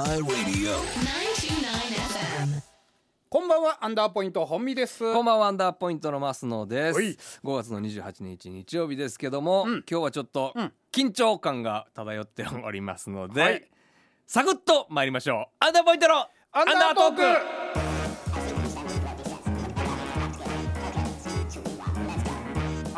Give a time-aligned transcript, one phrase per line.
[0.00, 0.24] Radio.
[0.24, 0.32] 929FM.
[3.28, 5.00] こんばんはアンダーポイント本美です。
[5.00, 6.96] こんばんはアンダーポイントの増野です。
[6.96, 7.18] はい。
[7.44, 9.84] 5月の28日日曜日ですけども、うん。
[9.88, 10.72] 今日はちょっとうん。
[10.90, 13.70] 緊張感が漂っておりますので、はい。
[14.26, 15.56] サクッと参りましょう。
[15.66, 16.14] アンダーポイントの
[16.52, 17.22] アンダートーク。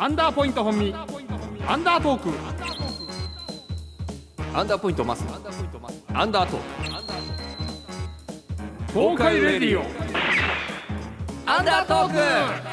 [0.01, 0.95] アンダーポイント本美
[1.67, 2.29] アンダートーク。
[4.55, 5.33] アンダーポイント増野
[6.15, 6.57] アンダート。
[6.57, 6.59] ー
[7.17, 9.83] ク東海レディオ。
[11.49, 12.13] アンダートー
[12.67, 12.72] ク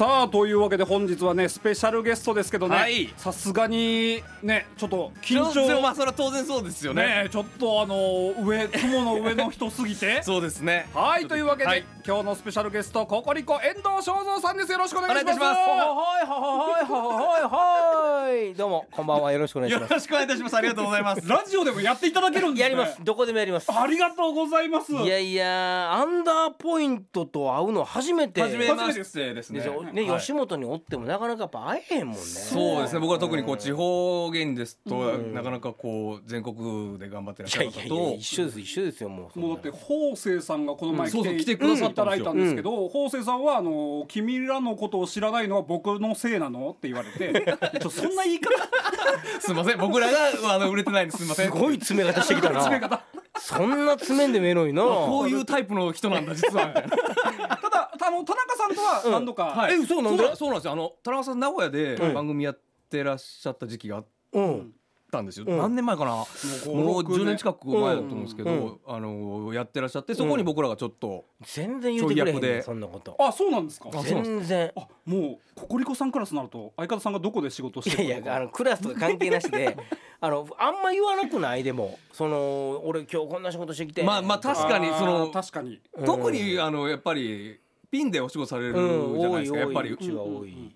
[0.00, 3.12] さあというわけで本日はねスペシャルゲストですけどねはい。
[3.18, 7.24] さすがにねちょっと緊緊張まあ張それは当然そうですよね。
[7.24, 10.22] ねちょっとあの上雲の上の人すぎて。
[10.24, 10.88] そうですね。
[10.94, 11.84] はいというわけで、はい。
[12.06, 14.72] 今日のスペシャルゲストココリコ遠藤正蔵さんです。
[14.72, 15.36] よろしくお願いします。
[15.36, 15.58] お願いいたします。
[15.58, 19.32] はいはいはいはいはいどうもこんばんは。
[19.32, 19.92] よろしくお願いしよます。
[19.92, 20.56] ろしくお願いいたします。
[20.56, 21.28] ありがとうございます。
[21.28, 22.62] ラジオでもやっていただけるんですね。
[22.62, 23.04] やります。
[23.04, 23.70] どこでもやります。
[23.70, 24.94] ありがとうございます。
[24.94, 28.40] いやいやアンダーポイントと会うの初めて。
[28.40, 29.60] 初めましてですね
[29.92, 30.20] ね、はい。
[30.20, 32.22] 吉本におってもなかなかやっぱ会えへんもんね。
[32.22, 33.00] そうですね。
[33.00, 35.34] 僕は特にこう地方芸人ですと、うん。
[35.34, 48.50] なかなかこう全国で頑張ってらっいしゃる方と一緒です一緒ですよもうもうだって法政さんがこの前うんそうそう来て,、来てくださいただいったんですけど、法政さんはあの「君らのことを知らないのは僕のせいなの?」って言われて ちょそんな言い方？
[49.40, 49.78] すみません。
[49.78, 50.18] 僕らが
[50.54, 51.18] あの売れてないんです。
[51.18, 51.46] すみません。
[51.46, 52.60] すごい詰め方してきたな。
[52.60, 53.02] 詰め方。
[53.38, 54.82] そんな詰めんでもええのにな。
[54.82, 56.72] こういうタイプの人なんだ実は
[58.10, 59.74] あの田中さんとは何度か、はい。
[59.74, 60.24] え嘘なんで？
[60.26, 60.72] そうそうなんですよ。
[60.72, 62.14] あの田中さん名古屋でうん。
[62.14, 64.72] 番組やってらっしゃった時期があっうん
[65.12, 65.58] たんですよ、うん。
[65.58, 66.10] 何年前かな？
[66.12, 67.36] もう5 6 10年。
[67.36, 68.78] 近く前だと思うんですけど、うん。
[68.86, 73.16] あのやってらっしゃってそこに僕らがちょっと、全然言うてくれへんそんなこと。
[73.18, 73.90] あそうなんですか？
[74.04, 74.72] 全然。
[74.76, 78.14] あもうココリコさんクラスになると相方さんがどこで仕事しいてるのか。
[78.14, 79.76] やいやあのクラスとか関係なしで
[80.20, 81.64] あのあんま言わなくない？
[81.64, 84.04] でもその俺今日こんな仕事してきて。
[84.04, 85.80] まあまあ確かにその確かに。
[85.94, 86.04] うん。
[86.06, 87.58] 特にあのやっぱり
[87.90, 89.96] ピンでお仕事されるじうんゃないですか、やっぱり。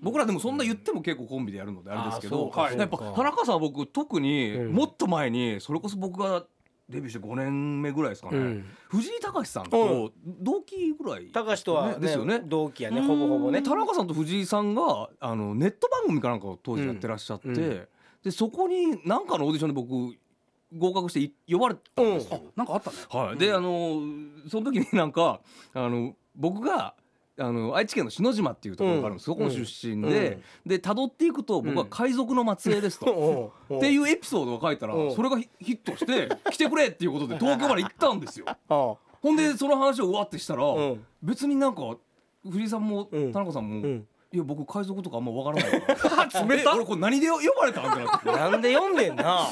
[0.01, 4.73] 僕らでもそんな言っても結構コンビでやるのであれですけどはいやっぱ田中さんは僕特にうん。
[4.73, 6.45] もっと前にそれこそ僕が
[6.89, 8.65] デビューして5年目ぐらいですかね、うん。
[8.89, 12.41] 藤井隆さんと同期ぐらい、高橋とは、ねですよね。
[12.45, 13.63] 同期やねほぼほぼね。
[13.63, 17.57] で田中さんと藤井さんがあのネット番組かなんかを当時やってらっしゃって、うん。
[17.57, 17.89] うん
[18.25, 20.17] でそこに何かのオーディションで僕
[20.77, 22.97] 合格してい呼ばれたんですよ、なんかあったね。
[23.11, 24.01] はい、であの
[24.49, 25.41] その時になんか
[25.75, 26.95] あの僕が
[27.37, 29.37] あの愛知県の篠島っていうところがあるんです、うん。
[29.37, 33.07] そこの出身で、で辿っていくと僕は海賊の末裔ですと。
[33.11, 33.79] おうおう。
[33.79, 35.07] っていうエピソードが書いたらう。
[35.07, 38.47] んそれがヒヒットして来てくれっていうことで東京まで行ったんですよ。
[38.69, 38.95] あ。
[39.21, 41.05] ほんでその話をうわってしたらうん。
[41.23, 41.97] 別になんか
[42.49, 43.33] 藤井さんもうん。
[43.33, 45.81] 田中さんもうんいや僕海賊とかあんまわからない。
[45.81, 48.33] か ら冷たえ俺これ何で呼ばれたんってなって。
[48.33, 49.45] なんで読んでんな。
[49.45, 49.49] っ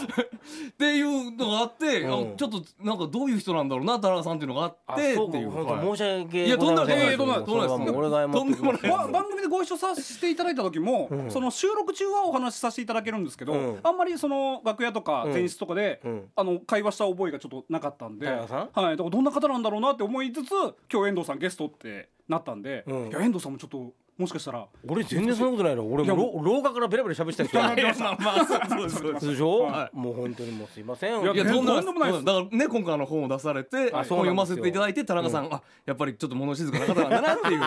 [0.77, 2.33] ていうのがあって、うん。
[2.33, 5.51] あちょっとなんかどういう人なんだろうな田中さんっていうのがああってっていう。
[5.51, 7.17] 本申し訳いやとんでもない。
[7.17, 8.29] とんでもない。
[8.29, 8.91] とんでもない。
[8.91, 11.31] ば番組でご一緒させていただいた時も、うん。
[11.31, 13.81] その収録中はお話しさせていただけるんですけど、うん。
[13.85, 16.31] あんまりその楽屋とかうん前室とかで、うん。
[16.35, 18.59] あの会話した覚えがちょっとなかったんで、田中さん？
[18.59, 20.51] はい、だからどんな方なんだろうなって思いつつ
[20.93, 23.09] 今日遠藤さんゲストってなったんで、うん。
[23.09, 24.67] いや遠藤さんもちょっともしかしたら。
[24.87, 27.59] 俺全然そんなことないの俺いやもろ廊下からベラベラ喋ってた人。
[27.81, 28.97] いやまあまあそうです。
[28.97, 29.29] そうです。
[29.29, 37.61] でしょ、はもう本当にもうすいませんいやいやとんでもないだからね今回あの本を出されてあ本読ませていただいて田中さん、あやっぱりちょっと物静かな方なんだなっていう。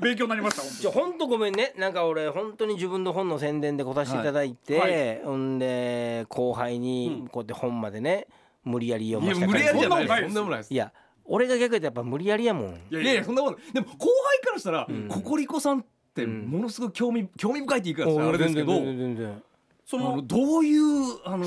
[0.00, 1.74] 勉強になりました本じゃあ本当ごめんね。
[1.76, 5.18] なんか俺本当に自分の本の宣伝で来させていただいて、はい。
[5.18, 8.26] はほんで後輩にこうやって本までね
[8.64, 10.74] 無理やり読いやませた無理やりじゃないとんでもないです。
[10.74, 10.92] いや
[11.32, 12.80] 俺が逆やったらやっぱ無理やりやもん。
[12.90, 15.08] 当いやいやそんなことでも後輩からしたら、ん。
[15.08, 19.42] ココリコさんってものすごい興味興味深いって言い方したらあれですけど全然
[19.86, 20.82] そあののどういう
[21.24, 21.46] あの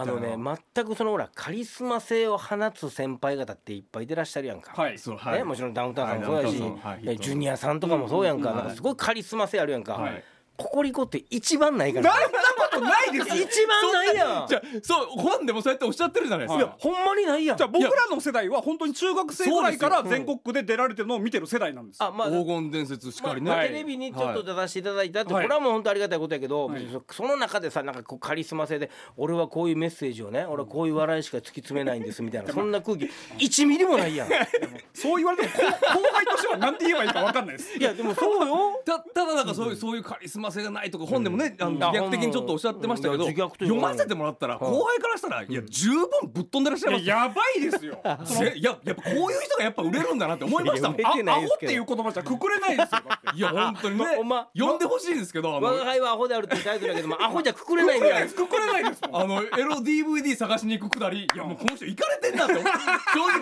[0.00, 0.36] あのね
[0.74, 5.38] 全くそのほらカリスマ性を放つ先輩方っていっぱいいてらっしゃるやんか、はいそうはい。
[5.38, 8.56] ね、もちろんダウンタウンさんもそうやし、はいジュニアさんとかもそうやんか,、うん。
[8.56, 10.24] なんかすごいカリスマ性あるやんか、はい
[10.56, 12.12] ココリコって一番ないから。
[12.12, 12.38] そんな
[12.68, 13.44] ことないですよ。
[13.44, 14.48] 一番ないやん。
[14.48, 17.56] じゃあそう本でもそうやっておっしゃってるじゃないですか、はいほんまにないやん。
[17.56, 22.02] じゃあ僕らの世代は本当に中学生ぐらいから全国区で出られてるのを見てる世代なんです。
[22.02, 25.44] よあまあ黄金伝説しかりね、テレビにちょっと出させていただいたって、はい。
[25.44, 26.86] これはもう本当ありがたいことやけど、はい。
[27.10, 34.28] その中でさなんかこうカリスマ性で俺はこういうメッセージをね俺はこういう笑いしか突き詰めないんですみたいなそんな空気1ミリもないやん。
[34.28, 34.30] い
[34.94, 37.82] そう言われても後後輩としては何て言えばいいか分かんないです。
[37.82, 38.82] やでもそうよ。
[38.84, 47.04] たただなんかそういう、そういうカリスマませがないとか本でもね、あの自虐的にちょっとおっしゃってましたけど、読ませてもらったら後輩からしたら、いや十分ぶっ飛んでらっしゃいます。
[47.04, 47.98] いややばいですよ。
[48.54, 51.00] いややっぱこういう人がやっぱ売れるんだなって思いましたもん。
[51.06, 53.00] アホっていう言葉じゃくくれないですよ
[53.34, 54.06] いや本当にね。
[54.26, 62.62] ま読んでほしいんですけど我が輩はアホであるってタイトルだけどもアホじゃくくれないぐらいくくれないですあのエロ DVD 探しに行くくだりいやもうこの人行かれてんなって正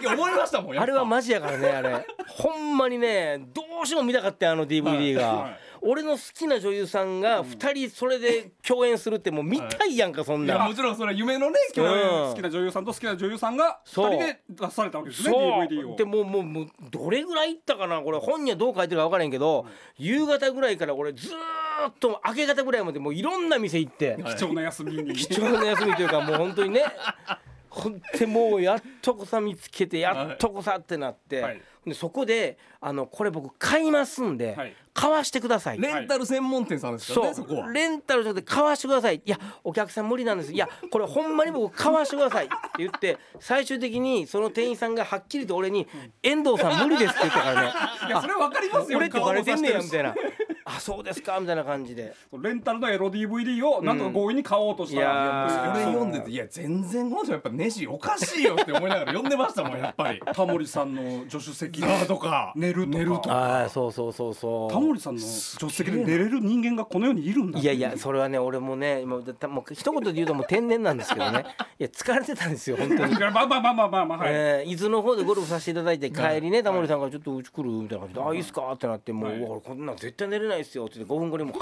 [0.01, 14.11] 直思いましたもんあれはマジやからねあれほんまにねどうしても見たかったよあの DVD が、はい俺の好きな女優さんが2人それで共演するってもう見たいやんかそんな、いやもちろんそれは夢のね好きなうん好きな女優さんと好きな女優さんがそう。
[14.13, 15.43] 二人で出されたわけですねそう。
[15.65, 15.97] DVD を。
[15.97, 19.67] でもうもうもうどれぐらいいったかなこれ本にはどう書いてるか分からへんけど、
[19.99, 25.15] 夕方ぐらいから俺ずーっと明け方ぐらいまでもういろんな店行って、貴重な休みに。
[25.15, 26.83] 貴重な休みというかもう本当にね。
[27.69, 34.75] ほんでもうやっとこさ見つけてやっとこさってなって、はいでそこであのこれ僕買いますんで、はい。
[34.95, 35.81] 買わしてください。
[35.81, 37.67] レンタル専門店さんですからねそそこは。
[37.67, 39.17] うレンタルじゃなくて買わしてください。
[39.17, 40.53] いやお客さん無理なんです。
[40.53, 42.47] いやこれほんまに僕買わしてください。
[42.47, 45.89] って言って最終的にその店員さんがはっきりと俺に
[46.23, 47.73] 「遠藤さん無理です」って言ったからね。
[48.07, 48.99] いやそれわかりますよ。
[48.99, 50.15] 俺ってバレてんねやみたいな
[50.65, 52.15] 「あそうですか」みたいな感じで。
[52.41, 60.23] レンタルのエロ DVD をなんとか強引に買おうとしたら、うんいやーそれ読んでていや全然この人やっぱネジおかしいよって思いながら読んでましたもんやっぱり。
[60.33, 62.53] タモリさんの助手席でとか。
[62.57, 62.99] 寝るとか。
[62.99, 63.33] 寝るとか。
[63.35, 64.71] ああそうそうそうそう。
[64.73, 71.45] タモリさんの助手席で寝れる人間がこの世にいるんだいやいやそれはね俺もねもうだもう一言で言うともう天然なんですけどね。
[71.79, 73.15] いや疲れてたんですよ本当に。
[73.17, 73.21] い。
[73.21, 79.61] やまあまあまあまあまあまあはい、えー伊豆の方でゴルフさせていただいて帰りねタモリさんが「ちょっとうち来る?」みたいな感じで「あいいっすか?」ってなってもうはい。
[79.63, 81.59] こんなん絶対寝れないっすよ」って言って5分後にもうて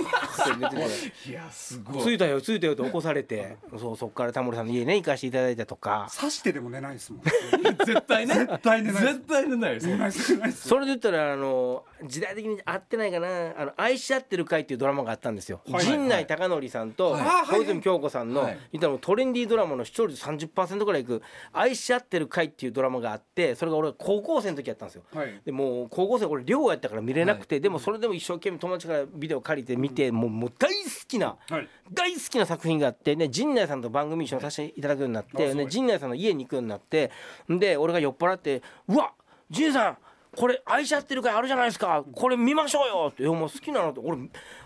[0.59, 0.83] 寝てて。
[1.31, 3.57] いやす「ご着いたよ着いたよ」って起こされて。
[3.79, 6.09] そうそっからタモリさんの家ね行かせていただいたとか。
[6.19, 7.23] 刺してでも寝ないですもん。
[7.85, 8.35] 絶対ね。
[8.35, 9.15] 絶対寝ないです。
[9.15, 9.87] 絶対寝ないです。
[9.87, 17.47] 寝それで言ったらあの時代的に合ってないかな「あの愛し合ってる会」っていうドラマがあったんですよ、はい陣内孝則さんとはい。
[17.51, 18.59] 小泉京子さんの、はい。
[18.73, 21.23] 言ったらもうトレンディードラマの視聴率30%ぐらいいく
[21.53, 25.03] 「愛し合ってる会」っていうドラマがあってそれが俺高校生の時やったんですよ。
[25.13, 25.41] はい。
[25.45, 31.69] でもう高校生俺寮やったから見れなくて、でもそれでも一生懸命友達からビデオ借りて見て、もうもう大好きなはい。
[31.93, 37.11] 大好きな作品があってね陣内さんと番組一緒にさせていただくようになって、ね、陣内さんの家に行くようになって
[37.49, 39.13] で俺が酔っ払って「うわ
[39.53, 39.99] 陣さん
[40.35, 42.05] これ愛し合ってる会あるじゃないですか。
[42.15, 44.01] これ見ましょうよ」って「いやもう好きなの?」って。
[44.03, 44.19] 俺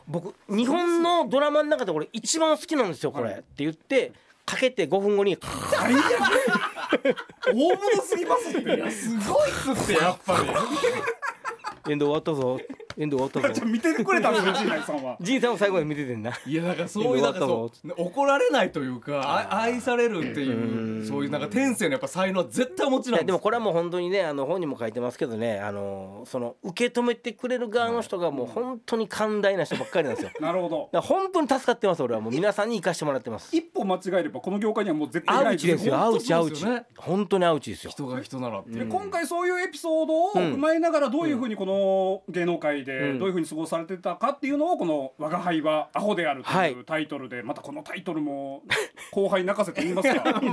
[0.06, 4.12] 僕日本のドラマの中で俺一番好きなんですよこれ、って言って
[4.44, 5.36] かけて5分後に
[5.72, 7.16] 最悪。
[7.52, 8.90] 大物すぎますって。
[8.92, 10.00] すごいっすって。
[10.00, 10.38] やっぱ
[11.86, 12.60] り「エンド終わったぞ
[12.98, 16.32] エンド終わったぞじゃあ見ててくれたんですよ陣内さんは」 陣さんも最後まで見ててんな。
[16.46, 23.20] いやだからそういうなんかそう怒られないというかあ愛されるっていうそういうなんか天性のやっぱ才能は絶対お持ちいなんです。
[23.22, 30.30] やでもこれはもう本当にねあの本にも書いてますけどねあのその受け止めてくれる側の人がもう本当に寛大な人ばっかりなんですよ。
[30.40, 30.88] なるほど。
[30.92, 32.20] ら本当に助かってます俺は。
[32.20, 33.54] もう皆さんに生かしてもらってます。
[33.54, 35.54] 一歩間違えればこの業界にはもう絶対いアない。
[35.54, 35.96] ウチですよ。
[35.98, 36.64] アウチアウチ。
[36.96, 37.90] 本当にアウチですよ。
[37.90, 38.84] 人が人ならって。
[38.84, 43.18] 今回そういうエピソードを踏まえながらどういうふうにこの芸能界でうん。
[43.18, 46.72] どういうふうに過ごされてたかっていうのをこの「我が輩はアホである」とはい。
[46.72, 48.62] いうタイトルでまたこのタイトルも
[49.12, 50.44] 後輩泣かせと言いますか い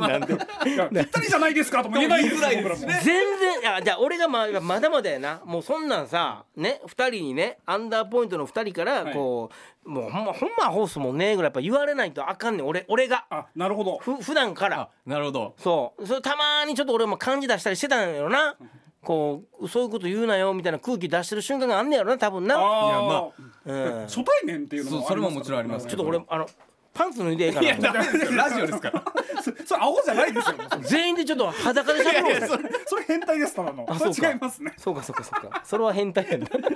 [0.77, 5.41] やぴったりじゃないですかとも言えないんですよ僕らも全然いやじゃあ俺がまあまだまだやな。
[5.45, 9.49] もうそんなんさね2人にねアンダーポイントの2人からこ
[9.85, 13.25] う、もうほんまほんまアホっすもんねぐらいやっぱ言われないとあかんねん俺俺が。
[13.29, 13.97] あなるほど。
[13.99, 14.79] ふ普段から。
[14.81, 15.53] あなるほど。
[15.57, 16.07] そう。
[16.07, 18.55] それたまにちょっと俺も感じ出したりしてたんやろな
[19.03, 22.63] こうそういうこと言うなよみたいな空気出してる瞬間があんねやろな多分な、いや
[23.01, 23.29] ま
[23.65, 26.47] うん、ち初対面っていうのもそれももちろんありますょっと俺あの
[26.93, 28.37] パンツ脱いでええかいやなダメですよ。
[28.37, 29.03] ラジオですから。
[29.41, 30.55] そそれアホじゃないですよ。
[30.81, 32.47] 全員でちょっと裸でしゃべろうぜ。
[32.47, 33.85] それそれ変態ですただの。
[33.87, 34.27] そあそうか。
[34.27, 34.73] れ違いますね。
[34.77, 35.61] そうかそうかそうか。
[35.65, 36.69] それは変態やな ただ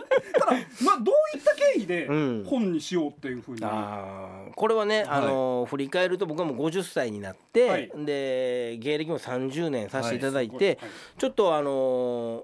[0.84, 2.44] まあどういった経緯でうん。
[2.48, 3.60] 本にしようっていうふうに？
[3.64, 7.92] あーこれはね、あのー振り返ると僕はもう50歳になって、はい。
[7.96, 12.44] で芸歴も30年させていただいて、はいちょっとあのー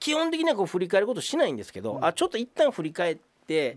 [0.00, 3.76] 基本的にはこう振り返ることしないんですけど、あちょっと一旦振り返って、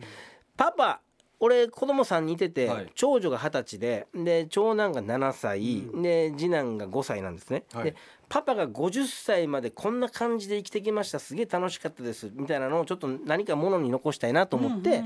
[0.55, 0.99] パパ
[1.43, 2.91] 俺子供3人いてて、はい。
[2.93, 7.63] 長女が二十歳でで長男が7歳、で次男が5歳なんですね。
[7.73, 7.85] はい。
[7.85, 7.95] で
[8.29, 11.19] パパが50歳までこんな感じで生きてきました。
[11.19, 12.31] すげえ楽しかったです。
[12.33, 15.03] みたいなのをちょっと何かものに残したいなと思って、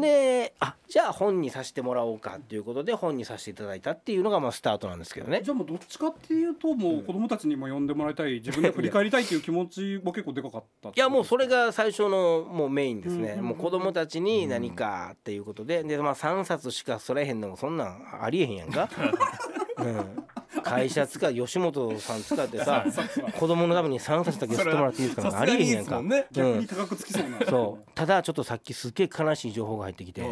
[0.00, 5.42] であじゃあ本にさせてもらおうかっていうことで本にさせていただいたっていうのがまあスタートなんですけどね。
[5.42, 15.82] じゃあもうどっちかっていうともう子供たちにも読んでもらいたい自分で振り返りたいっていう気持ちも結構でかかったいやもうそれが最初のもうメインですね、もう子供たちに何かっていうことで。
[15.82, 18.88] で、まあ、3冊しかそれへんのもそんなんありえへんやんか、
[19.78, 20.24] うん、
[20.68, 22.84] 会社使う吉本さん使ってさ
[23.38, 25.84] 子供のために3冊だけ吸ってもらっていいですかありえへんやんか。
[25.84, 26.26] ですもんね。
[26.32, 27.90] 逆に高くつきそうなそう。
[27.94, 30.22] ただちょっとさっきすっげえ悲しい情報が入ってきて。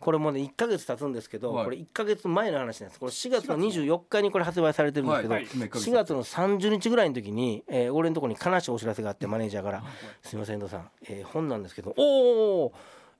[0.00, 1.64] これもね1か月経つんですけど、はい。
[1.64, 3.00] これ1か月前の話なんです。
[3.00, 5.44] これ4月の24日にこれ発売されてるんですけど、はい。
[5.44, 5.54] はい。
[5.54, 9.82] 4月の30日ぐらいの時に、えー俺のところに悲しいお知らせがあってマネージャーから
[10.22, 12.72] 「すいません遠藤さん、えー本なんですけどおお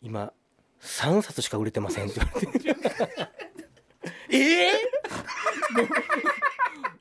[0.02, 0.32] 今
[0.80, 3.28] 3冊しか売れてません」って言われて。
[4.30, 4.72] ええ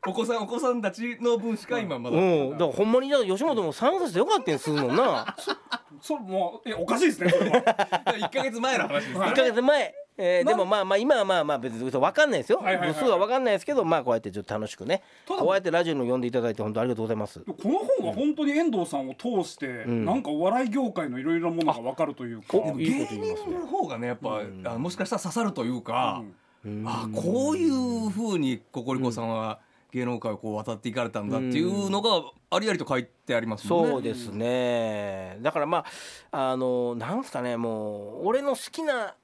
[0.08, 2.52] お子さんお子さんたちの分しか今まだ、うん。
[2.52, 5.36] だからほんまにだから吉本も3冊でよかったんするもんな。
[6.02, 7.58] それもうえおかしいですねそれは。
[8.16, 12.60] 1か月前の話です1か月前、えーでもまあまあ今はまあまあ別に分かんないですよ。
[12.60, 12.94] はいはいはい。
[12.94, 17.40] 部数は分かんないですけどまあこうやってちょっと楽しくねこうやってラジオに呼んでいただいて本当ありがとうございます。
[17.42, 20.06] この本は本当に遠藤さんを通して、ん。
[20.06, 22.58] なんかお笑い業界のいろいろなものが分かるというか。
[22.58, 23.52] おいいこと言いますね。
[23.52, 26.24] 芸人の方がねやっぱ、あもしかしたら刺さるというか、
[26.66, 26.84] うん。
[26.88, 29.60] あこういうふうにココリコさんは
[29.92, 32.10] 芸能界をこう渡っていかれたんだっていうのが
[32.50, 33.68] ありありと書いてありますね。
[33.70, 35.38] そうですね。
[35.42, 35.86] だからま
[36.32, 39.16] ああのなんすかねもう俺の好きな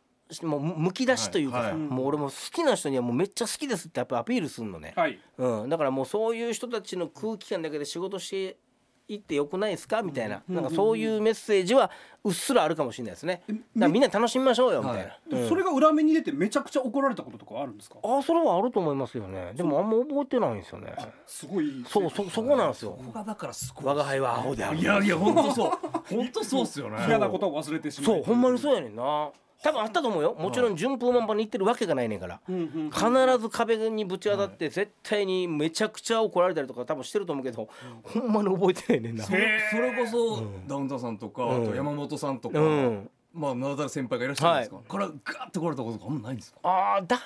[0.42, 1.80] もうむき出しというかさ、はいはい。
[1.80, 5.20] もう俺も好きな人にはもうめっちゃ好きですってやっぱアピールするのね、はい。
[5.38, 8.58] うん、だからもうそういう人たちの空気感だけで仕事して
[9.08, 10.02] いってよくないですか？
[10.02, 11.92] みたいな,、なんかそういうメッセージは
[12.24, 13.44] うっすらあるかもしれないですね。
[13.48, 15.20] だからみんな楽しみましょうよみたいな、はい。
[15.44, 15.50] うん。
[15.50, 17.98] それが裏目に出てめちゃくちゃ怒られたこととかあるんですか？
[18.04, 19.52] あそれはあると思いますよね。
[19.56, 20.94] でもあんま覚えてないんですよね。
[21.28, 21.84] すごい。
[21.88, 22.92] そうそそこなんですよ。
[22.92, 23.86] ここがだからすごい。
[23.86, 25.72] 我が輩はアホであるいやいや本当そう。
[26.16, 26.98] 本当そうっすよね。
[27.08, 29.30] 嫌なことを忘れてしまそうほんまにそうやねんな
[29.64, 30.36] 多分あったと思うよ。
[30.38, 37.70] もちろん順風満帆に行ってるわけがないねんから、うんうん必ず壁にぶち当たって絶対にめちゃくちゃ怒られたりとか多分してると思うけど、
[38.04, 39.24] ほんまに覚えてないねんな。
[39.24, 41.64] それそれこそ、ダウンタウンさんとか、うん。
[41.64, 43.10] あと山本さんとか、うん。
[43.34, 46.60] まあ名だたる先輩がいらっしゃるんですか、からガーって来られたこととかあんまないんですか？
[46.62, 47.20] あーダウ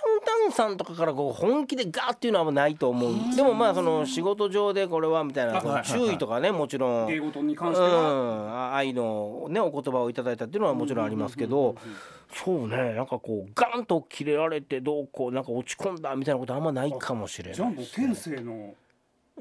[0.47, 7.07] ンさんとかからこう本気でガーっていうのはあんまないと思うでもまあその仕事上でこれはみたいな注意とかねもちろん。
[7.07, 11.75] 芸事に関うしては、ん、あ愛のねお言葉をいただいたっていうのはもちろんありますけど。
[12.33, 12.93] そうね。
[12.93, 18.73] なんかこうガンと切れられてどうこうなんか落ち込んだみたいなことあんまないかもしれじゃあないもう天性の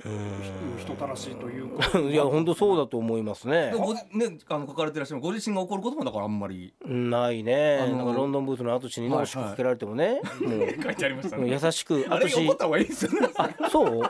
[0.00, 1.98] 人たらしいというか。
[1.98, 3.72] いや本当そうだと思いますね。
[3.76, 6.74] ごじねあの書かれてらっしゃるご自身が怒ることもだからあんまり。
[6.84, 7.78] ないね。
[7.82, 10.20] あのなんかロンドンブーツの淳にねはい押しかけられてもね
[10.82, 13.28] 書いてありましたもう優しくあれ淳怒った方がいいですよね。
[13.36, 14.02] あそう？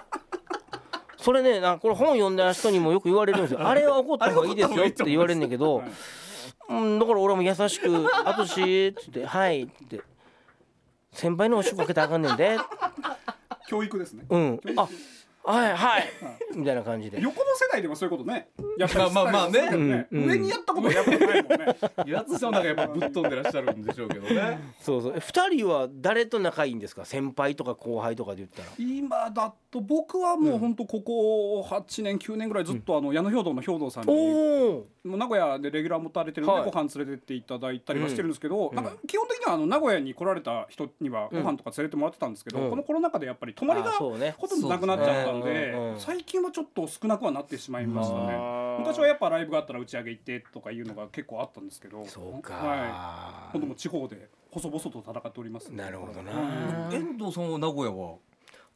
[1.18, 3.66] それねなこれ本読んだ人にもよく言われるんですよ。
[3.66, 5.82] あれは怒った方がいいですよって言われるんだけど
[6.68, 10.00] うん、だから俺も優しく「淳」っつって「はい」って
[11.12, 12.58] 「先輩のおしっこかけたらあかんねんで」
[13.68, 14.24] 教育ですね。
[14.28, 14.60] うん。
[14.76, 14.88] あ
[15.46, 16.04] はいはい。
[16.56, 17.20] みたいな感じで。
[17.20, 18.48] 横の世代でもそういうことね。
[18.78, 20.24] やっぱりまあまあまあね伝えるんうん。
[20.26, 21.76] 上にやったことはやっぱないもんね。
[22.06, 24.58] やつさんなんかやっぱぶっ飛んでらっしゃるんでしょうけどね。
[24.80, 25.14] そうそう。
[25.16, 27.04] え二人は誰と仲いいんですか？
[27.04, 28.68] 先輩とか後輩とかで言ったら。
[28.78, 34.16] 今だと僕はもう本当ここ8年9年ぐらいずっとあの矢野兵道の兵道さんにお
[34.78, 36.64] おもう名古屋でレギュラー持たれてるんではい。
[36.64, 42.70] ご飯連れてっていただいたりはしてるんですけど、なんか基本的にはあの名古屋に来られた人にはご飯とか連れてもらってたんですけど、うん。
[42.70, 44.34] このコロナ禍でやっぱり泊まりがあそうね。
[44.38, 46.00] ほとんどなくなっちゃったんそうでうんうん。
[46.00, 48.38] 最近はちょっと少なくはなってしまいましたね。
[48.78, 52.04] 昔はやっぱライブがあったら打ち上げ行ってとかいうのが結構あったんですけど。
[52.06, 56.32] そうか、はい、今度も地方で細々と戦っておりますなるほどな、
[56.92, 58.16] 遠藤さんは名古屋は？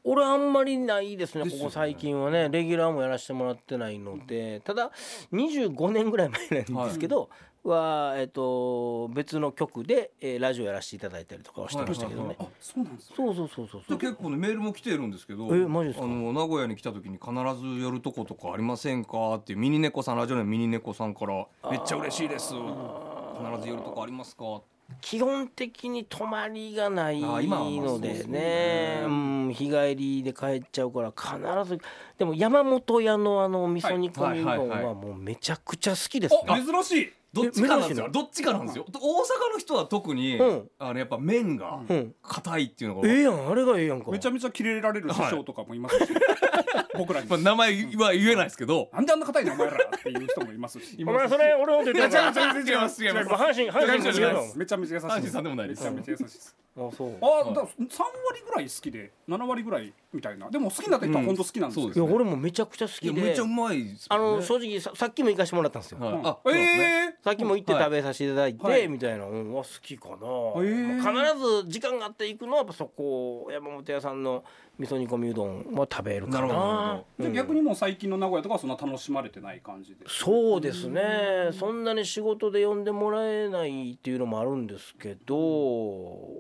[0.03, 1.65] 俺あんまりないですねですよね。
[1.65, 2.49] ここ最近はね。
[2.49, 4.61] レギュラーもやらせてもらってないので。
[4.61, 4.93] ただ
[5.31, 7.29] 25年ぐらい前なんですけど、は
[7.63, 13.17] えっと別の局で、えーラジオやらせていただいたりとかはしてましたけどね、はいはいあそうなんですね。
[13.17, 13.99] そうそうそうそうそう。
[13.99, 16.07] で結構ねメールも来てるんですけどえマジですか？
[16.07, 22.55] あの名古屋に来た時に必ず寄るとことかありませんかっていうミニ猫さんラジオネームミニ猫さんからめっちゃ嬉しいです。
[22.55, 24.63] 必ず寄るとこありますか？
[25.01, 28.25] 基本的に泊まりがないのでね。
[28.25, 29.03] ね。
[29.05, 31.79] うん日帰りで帰っちゃうから必ず。
[32.19, 34.69] でも山本屋のあの味噌煮込みうどんはいはい。
[34.69, 38.09] はいははもうめちゃくちゃ好きですね、あ珍しいどっちかなんですよ。
[38.11, 38.85] どっちかなんですよ。
[38.93, 40.71] 大阪の人は特に、うん。
[40.79, 42.15] あのやっぱ麺がうん。
[42.23, 44.11] 硬いっていうのが、ええやんあれがええやんか。
[44.11, 46.13] めちゃめちゃキレられる師匠とかもいますし、
[46.99, 47.29] 僕らに。
[47.29, 48.89] まあ、名前は言えないですけど。
[48.93, 51.05] なんであんな硬いのお前らっていう人もいますし。
[51.07, 53.29] お前それ俺のこと言ってるから違います違います。
[53.29, 54.21] 阪神阪神違います。
[54.21, 55.85] 違うのめちゃめちゃ優しい阪神さんでもないです。
[55.85, 57.19] めちゃめちゃ優しいですあそう。
[57.21, 60.51] あだから3割ぐらい好きで7割ぐらいみたいな。
[60.51, 66.13] でも好きになった人は本当好きなんですよ、うんいや俺もめちゃくちゃ好いやきでめっちゃうまいですあもんねの正直ささっきも行かしてもらったんですよ、はい。
[66.15, 66.27] うん。
[66.27, 67.15] あそうですね。
[67.17, 67.85] えさっきも行ってはい。
[67.85, 68.89] 食べさせていただいて、はい。
[68.89, 70.97] みたいな、うん、は好きかな、ー。
[70.99, 74.45] 必ず時間があって行くのはやっぱそこ山本屋さんの
[74.81, 76.47] 味噌煮込みうどんは食べるかな。
[76.47, 80.07] なるほ逆にもう最近の名古屋とかはそんな楽しまれてない感じで。
[80.09, 81.51] そうですね。
[81.53, 85.37] そんなに仕事で呼んでもらえないっていうのもあるんですけど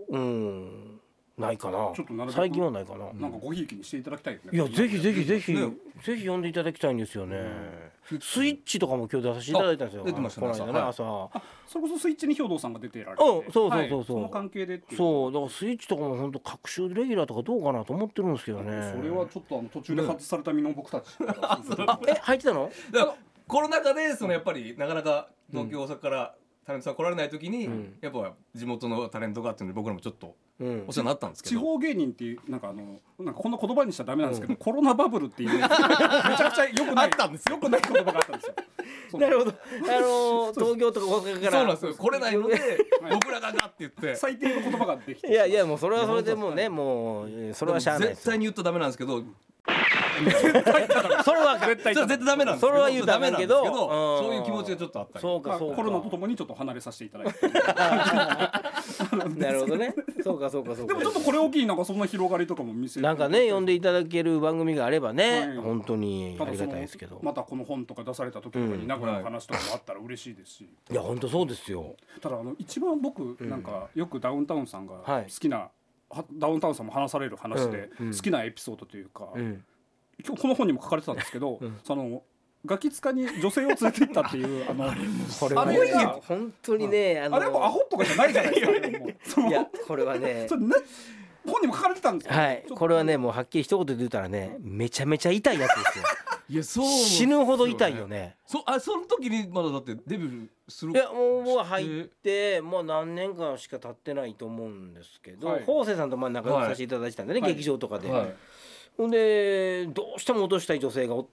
[0.08, 1.00] うん
[1.40, 1.92] ないかな。
[1.94, 4.50] ちょっとなるべく最近はないかな、なんかごひいきにしていただきたいよね。
[4.52, 5.72] いやぜひぜひぜひ、ね。
[6.04, 7.36] ぜひ呼んでいただきたいんですよね、
[8.20, 10.02] スイッチとかも今日出させていただいたんですよ。
[10.02, 11.02] あ出てましたねこの間ね朝。
[11.04, 13.24] 朝、それこそスイッチに兵頭さんが出てられて。
[13.24, 13.78] うんそうそうそうそう。
[13.78, 14.04] はい。
[14.04, 18.92] その関係でそうだからスイッチとかも本当各週レギュラーとかどうかなと思ってるんですけどね。
[18.94, 21.60] それはちょっとあの途中で外された身の僕たちあ
[22.08, 22.70] え入ってたの？
[22.90, 23.14] だから
[23.46, 26.34] コロナ禍でそのやっぱりなかなか東京大阪から
[26.70, 27.68] タレントさん来られない時に、
[28.00, 30.84] やっぱ地元のタレントがっていうので僕らもちょっとうん。
[30.86, 35.68] お世話になったんですけ地ど、方芸人っていうなんかあのなんかこんな言葉にしちゃダメなんですけど、コロナバブルっていう めちゃ
[36.50, 37.56] くちゃ良くないあったんですよ。
[37.56, 38.46] 良くない言葉があったんです
[39.12, 39.18] よ。
[39.18, 39.50] なるほど。
[39.50, 41.50] あのー東京とか大阪から。
[41.52, 41.94] そうなんですよ。
[41.94, 42.56] 来れないので
[43.10, 44.14] 僕らがガッて言って。
[44.14, 48.20] 最低の言葉ができていやいやもうそれはそれでもうねもうえーそれはしゃあないですよ。
[48.20, 49.24] 絶対に言ったらダメなんですけど
[51.24, 53.68] それは絶対絶対ダメなんですそれは言うダメなんですけどうん。
[53.68, 55.22] そういう気持ちがちょっとあったり。
[55.22, 55.76] そうかそうか。
[55.76, 57.48] コロナとともにちょっと離れさせていただいて。
[59.38, 59.94] なるほどね。
[60.22, 60.94] そうかそうかそうか。
[60.94, 65.56] でもちょっとこれ大きいなんかそんな広がりとかも見せてなんかね呼んでいただける番組があればね、はい。
[65.56, 71.94] 本当にありがたいですけど、またこの本とか出された時とかに名古屋の話とかもあったら嬉しいですし、いや本当そうですよ。
[72.20, 75.24] ただあの一番僕なんかよくダウンタウンさんがはい。
[75.24, 75.70] 好きな、は
[76.32, 79.64] ダウンタウンさんも話される話で好きなエピソードというか、うん。
[80.24, 82.22] 今日この本にも書かれてたんですけど、その
[82.66, 84.92] ガキ使に女性を連れて行ったっていう あの
[85.38, 90.76] これあれが本当にね、あのあれはもうアホとかじゃないじゃないですかいやこれはね それね
[91.46, 92.64] 本にも書かれてたんですよはい。
[92.68, 96.04] これはねもうはっきり一言で言ったらねめちゃめちゃ痛いやつですよ
[96.50, 98.34] いやそう死ぬほど痛いよね。
[98.44, 105.64] そあその時にまだだってデビューするいやもう入ってもう何年間しか経ってないと思うんですけど、はい。
[105.64, 107.52] 方正さんとまあ仲良くさせていただいてたんでね、はい。
[107.52, 108.34] 劇場とかで、はい。
[108.96, 111.26] ほんでどうしても落としたい女性がおっ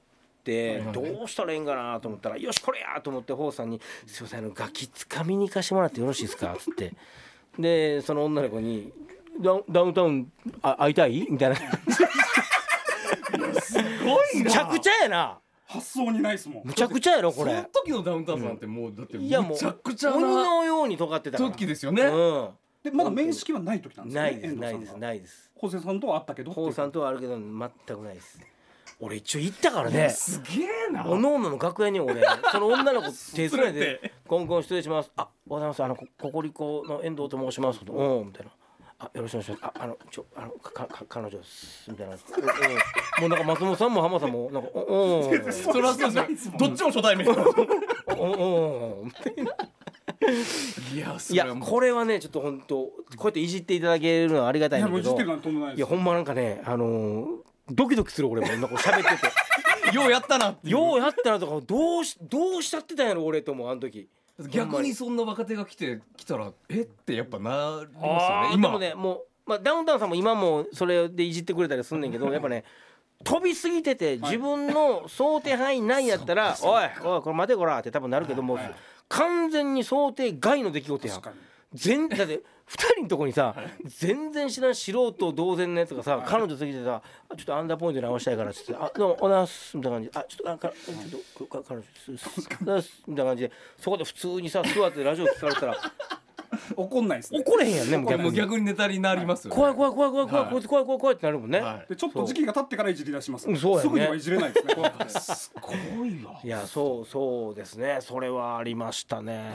[0.43, 0.93] て、はい。
[0.93, 6.93] どうしたらいいんかなと思ったら「よしこれや!」と思って方さんに「すいませんあのガキつかみに行かしてもらってよろしいですか?」っつって。
[7.57, 8.93] でその女の子に
[9.41, 10.31] 「ダウンダウンタウン
[10.62, 11.55] あ会いたい?」みたいな。
[11.55, 11.63] す
[14.07, 15.39] ごいむちゃくちゃやな。
[15.65, 16.63] 発想にないですもん。
[16.65, 21.49] むちゃくちゃやろこそのれ時のダウンタウンさんってもうだっていやもうむちゃくちゃ鬼なのように尖ってたから。
[21.51, 22.49] 時ですよね、うん。
[22.83, 28.39] でまだ面識はない時なんですないですないです遠藤さんがないですホセさんとはあったけどホウさんとはあるけど全くないです。
[28.99, 30.09] 俺一応行ったからね。
[30.09, 31.05] すげえな。
[31.05, 38.51] おのおのの楽屋に俺 その女の子手伝い連れでて「コンコン失礼します」「あおはようございますあのこココリコの遠藤と申します」と「うん」みたいな
[38.99, 42.43] 「あよろしくお願いします」あ「あのちょあのかかか彼女です」みたいな「うん。
[42.43, 42.77] うん
[43.19, 46.53] もうなんか松本さんも浜さんもなんか「おうん」それはそうですよ。
[46.57, 47.27] どっちも初対面。
[47.29, 49.07] おうんうん」
[50.93, 55.17] いやそいやこれはねちょっと本当こうやっていじっていただけるのはありがたいんだけど。
[55.75, 57.27] いやほんまなんかねあのー
[57.69, 59.31] ドキドキする俺もなんか喋ってて。
[59.93, 64.10] ようやったなようやったなとかどうしどうしちゃってたんやろ俺と思うあの時
[64.50, 66.82] 逆にそんな若手が来て来たらえ？
[66.82, 68.69] ってやっぱなりますよね今。
[68.69, 72.63] でもねもう、まあ、ダウンタウンさんも今もそれでいじってくれたりすんねんけど やっぱね
[73.23, 78.60] 飛びすぎてて自分の想定範囲内やったら「おいおいこれ待てこら」って多分なるけどもう
[79.10, 81.21] 完全に想定外の出来事やん
[81.73, 82.41] 全だって2
[82.95, 92.49] 人のとこにさ全然知らん素人同然のやつがさ彼女すぎてさあ「ちょっとアンダーポイント直したいから」っつって「あどうもおなす」みたいな感じで「あちょっとあかちょっとか彼女すす
[93.08, 95.77] みたいな感じでそこで普通にさ座ってラジオ聞かれたら
[96.76, 97.39] 怒んないですね。
[97.39, 98.58] 怒れへんやんねもうこれもう逆に。
[98.58, 99.56] 逆にネタになりますよね。
[99.56, 100.63] 怖い怖い怖い怖い怖いはい。
[100.63, 101.89] 怖い怖い怖いってなるもんね、はい。
[101.89, 103.82] でちょっと時期が経ってからいじり出します、うんそうやね。
[103.84, 104.76] すぐにはいじれないですね。
[104.76, 106.39] 怖くてすごいわ。
[106.43, 107.98] いやそうそうですね。
[108.02, 109.54] それはありましたね。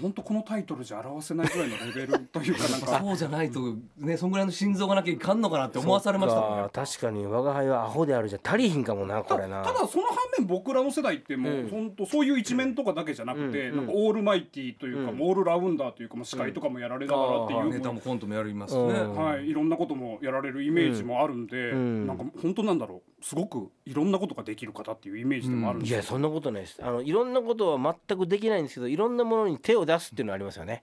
[0.00, 3.00] 本当このタイトルじゃ表せないぐらいのレベルというかなんか。
[3.04, 3.60] そうじゃないと
[3.98, 6.50] ねそんぐらいの心臓がなきゃいかんのかなって思わされましたもん。
[6.56, 9.62] ねそっか確かに我が輩はアホであるじゃ足りひんかもなこれな。
[9.62, 11.68] ただその反面僕らの世代ってもう、うん。
[11.68, 13.76] 本当そういう一面とかだけじゃなくて、うん。
[13.76, 15.20] なんかオールマイティーというか、うん。
[15.20, 17.70] オールラウンダーというか、まあ、司会とかもやられながらっていう、うん。
[17.70, 19.14] ネタもコントもやりますね、うん。
[19.14, 22.06] はい、いろんなこともやられるイメージもあるんで、うん。
[22.06, 23.24] なんか本当なんだろう。
[23.24, 25.96] すごくいろんなことができる方っていうイメージでもあるんですよ。
[25.96, 26.78] いやそんなことないです。
[26.82, 30.82] あのいろんなことは全くできないんですけどいろんなものに手を出すっていうのはありますよね、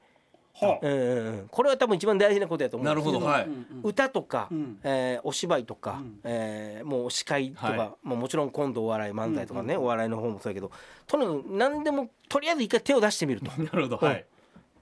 [0.53, 0.85] はあ。
[0.85, 3.31] うんうんうん、これは多分一番大事なことやと思うんなですけるほど。
[3.31, 4.79] はい、うんうん歌とか、うん。
[4.83, 6.19] えーお芝居とか、うん。
[6.23, 7.77] えーもう司会とか、はい。
[7.77, 10.71] まあ、もちろんコントお笑い漫才とかね、うんお笑いの方もそうやけど
[11.07, 13.51] とにかく何でもとりあえず一回手を出してみると。
[13.61, 13.97] なるほど。
[13.97, 14.25] はい、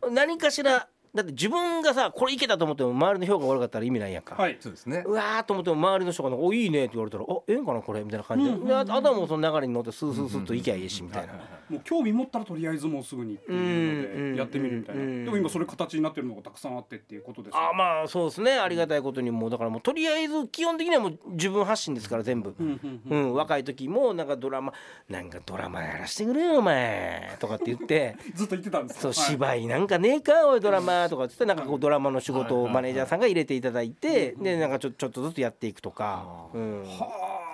[0.08, 5.04] 何かしらだって自分がさこれいけたと思っても周りの評価が悪かったら意味ないやんか、はいそうですね。
[5.06, 8.56] うわーと思っても周りの人がなんか「おいいね」って言われたら「あええんかなこれ」みたいな感じで,、うん。
[8.58, 11.34] うんうんでああとはもうその流れに乗ってスースースーっといきゃいいしみたいな、
[11.70, 18.54] もう興味持ったらとりあえずもうすぐにっていうのうんでやってみるみたいな、うんでも今それ形になってるのがたくさんあってっていうことですよあまあそうですね。
[18.54, 19.32] ありがたいことに。
[19.32, 22.56] もうだからもうとりあえず基本的にはもう自分発信ですから全部。
[22.60, 23.24] うんうんうん。
[23.24, 24.74] うん、若い時もなんかドラマ
[25.08, 28.16] なんかドラマやらしてくれよお前とかって言って。
[28.34, 29.32] ずっと言ってたんですそうはい。
[29.32, 31.58] 芝居なんかねえかおいドラマなとかっつってなん。
[31.58, 36.84] かこうドラマの仕事をマネージャーさんが入れていただいてでなんかちょちょっとずつやっていくとか、うん、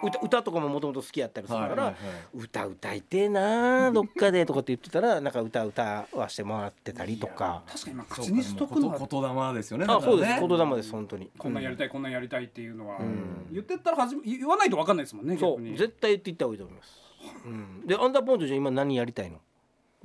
[0.03, 1.95] 歌歌とかももともと好きやったりするから、はいはいはい。
[2.35, 7.63] 歌歌いてえなどっかでとかって言ってたらなんか歌歌わしてもらってたりとか。
[7.67, 8.99] 確かに口にしとくのは。
[8.99, 10.39] 言霊ですよねあそうです。
[10.39, 11.29] 言霊です本当に。
[11.37, 11.63] こんなん。
[11.63, 13.47] やりたいこんなんやりたいっていうのはん。
[13.51, 16.99] 言ってったらはじめ言わないと分かんないですもんねそう絶対言っていった方がいいと思います、
[17.45, 19.37] うん、でアンダーポイントじゃあ今何やりたいの？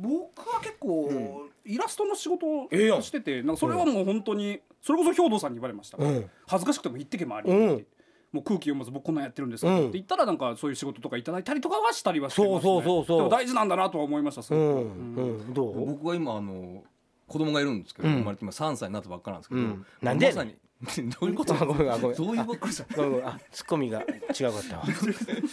[0.00, 2.68] 僕は結構イラストの仕事を
[3.02, 5.98] しててなんかそれはもう本当にそれこそ兵藤さんに言われました。
[5.98, 6.30] うん。
[6.46, 7.86] 恥ずかしくても言ってけ周りうんにって。
[8.32, 9.80] もう空気読まず僕こんなんやってるんですけどうん。
[9.80, 12.60] って言ったらなんかそういう仕事とかいただいたりとかはしたりはしてますね。
[12.62, 13.18] そうそうそうそう。
[13.18, 14.62] でも大事なんだなとは思いましたすごく。
[14.62, 15.38] うん、うん。
[15.38, 15.86] うん、どう？
[15.86, 16.84] 僕は今あの
[17.26, 18.14] 子供がいるんですけど、うん。
[18.20, 19.86] 生まれて今3歳になったばっかなんですけど、うん。
[20.00, 20.56] なんでまさに
[21.20, 21.54] どういうこと？
[21.54, 22.16] あごめんあごめん。
[22.16, 23.26] どういうばっかりじゃごめんごめん。
[23.28, 24.84] あ ツッコミが違うかったわ。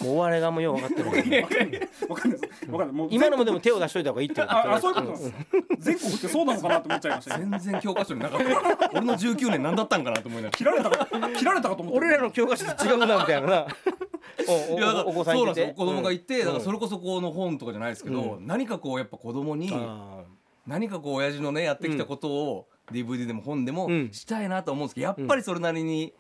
[0.01, 1.41] もうお笑いがもうよう分かってるわ分かんない。
[1.41, 1.47] 分
[2.15, 2.39] かんない。
[2.39, 2.87] でかんない。
[2.91, 5.33] もう今のもでも手を出しといた方がいいってことああそういうことなんです
[5.79, 8.89] 全国ってそうなのかなと思っちゃいました全然教科書になかった。
[8.93, 10.71] 俺の19年何だったんかなと思いなが切ら。
[10.71, 13.67] れたか切られたかと思って俺らの教科書と違うなみたいなな。
[14.47, 15.61] お いやだからお子さんそういてて。
[15.61, 15.73] なんですよ。
[15.73, 20.23] 子供がいて、だからそれれこそこの本とかじゃないですけど、何かこうやっぱ子供にあ
[20.65, 24.09] 何かこう親父のねやってきたことを DVD でも本でもうん。
[24.11, 26.13] したいなと思うんですけどやっぱりそれなりに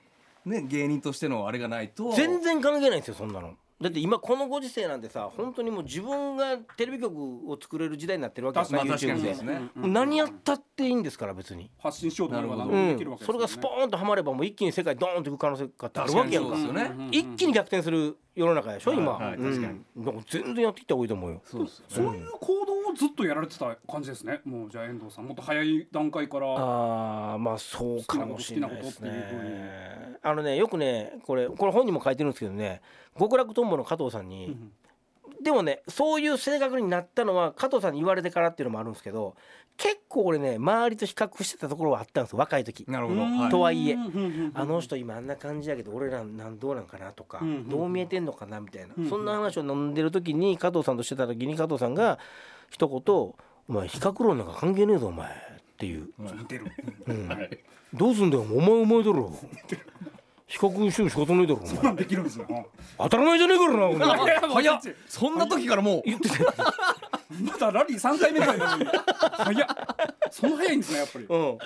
[0.45, 3.53] ね芸人としてのあれがないとー全然関係ないんですよそんなの。
[3.79, 7.15] だって今このご時世なんてさ本当にもう自分がテレビ局
[7.47, 9.69] を作れる時代になってるわけですかに YouTube で確かにそうですね。
[9.75, 11.69] 何やったっていいんですから別に。
[11.77, 12.81] 発信しようと思えばなるほど。
[12.81, 13.05] 何でもできうん。
[13.05, 16.57] るわけですよねそれがスポーンとはまればもう一気に世界ドーンといく可能性があるわけやんか。
[16.57, 17.09] ね、うん。
[17.11, 19.37] 一気に逆転する世の中でしょ今、はいはい。
[19.37, 19.51] うん。
[19.51, 20.05] 確かに。
[20.05, 21.41] だから全然やってきた方がいいと思うよ。
[21.45, 22.65] そうですよそういう行
[22.97, 24.41] ずっとやられてた感じですね。
[24.43, 30.17] もうじゃあ遠藤さんもっと早い段階からああまあそうかもしれないですね。
[30.23, 32.81] あのねよくねこれこれ本にも書いてるんですけどね
[33.17, 34.71] 極楽とんぼの加藤さんに、ん
[35.41, 39.35] でもねそういう性格になったのは加藤さんに言われてからっていうのもあるんですけど
[39.77, 42.83] 結構俺ね周りと比較してたところはあったんですよ若い時。
[42.87, 43.49] なるほど、はい。
[43.51, 43.97] とはいえ
[44.55, 49.09] あの人今あんな感じやけど俺らなんどうなんかなとか、うんうんどう見えてんのかなみたいな、うん。
[49.09, 52.17] そんな話を飲んでる時に加藤さんとしてた時に加藤さんが
[52.69, 53.35] 一言「お
[53.67, 55.31] 前比較論なんか関係ねえぞお前」っ
[55.77, 56.09] ていう。
[56.17, 56.65] 似てる。
[57.07, 57.29] うん。
[57.93, 59.31] どうすんだよお前お前だろ。
[60.47, 61.95] 比較しても仕方ないだろお前。
[61.95, 62.47] できるんですよ。
[62.97, 64.37] 当たり前じゃねえからなお前。
[64.39, 64.79] 早っ。
[65.07, 66.01] そんな時からもう。
[66.05, 66.45] 言ってた
[67.29, 69.67] まだラリー3回目ぐらいなのに早っ。
[70.31, 71.25] そんな早いんですねやっぱり。
[71.25, 71.57] うん、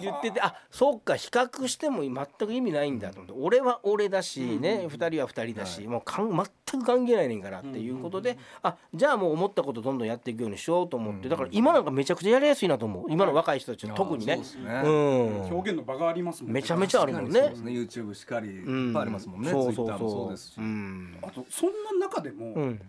[0.00, 2.14] 言っててあそうか比較しても全
[2.48, 3.32] く意味ないんだと思って。
[3.38, 11.28] 俺は俺だしね、二人は二人だし、もうかん全く関係ないねんからっていうことで、あじゃあもう思ったことどんどんやっていくようにしようと思って。
[11.28, 13.06] だから今なんかめちゃくちゃやりやすいなと思う。
[13.08, 14.36] 今の若い人たち特にね。
[14.36, 14.42] ね。
[14.84, 15.40] うん。
[15.46, 17.40] 表現の場がありますもんめちゃめちゃあるもんね。
[17.40, 18.02] 確かにそうですね。
[18.02, 19.86] YouTube しかりいっぱいありますもんね、そうそう。
[19.86, 21.18] Twitter もそうですし、うん。
[21.22, 22.80] あとそんな中でも、うん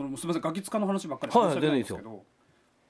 [0.00, 2.24] そのすみませんガキ使の話ばっかりし訳ないんですけど、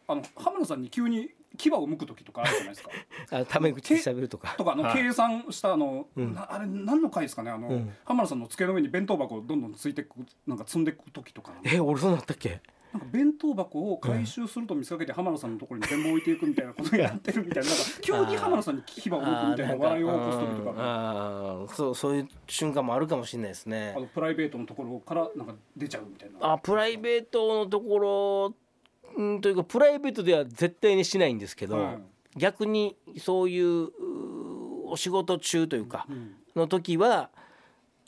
[0.07, 2.91] あの浜田さんに急に牙を剥く時とかあるじゃないですか。
[3.37, 4.55] あタメ口るとか。
[4.57, 5.03] とかあの、はい。
[5.03, 6.35] 計算したあの、ん。
[6.35, 7.51] なあれ何の回ですかね？
[7.51, 7.93] あの、うん。
[8.05, 10.15] 浜田さんの机の上に弁当箱をどんどんついてく
[10.47, 11.53] なんか積んでいく時とか。
[11.65, 12.61] え俺そうなったっけ？
[12.93, 23.95] なんか弁当箱を回収すると見せかけて浜田さんのところに全部置いていくみたいなことをやってるみたいななんか急に浜田さんに牙を剥くみたいな笑いを起こす時とかそうそういう瞬間もあるかもしれないですね。
[23.97, 26.53] あのプライベートのところからなんか出ちゃうみたいな。
[26.55, 28.55] あプライベートのところ
[29.17, 31.99] うんというかプライベートでは絶対にしないんですけど、はい。
[32.37, 33.91] 逆にそういう
[34.87, 36.35] お仕事中というかうん。
[36.57, 37.31] の時は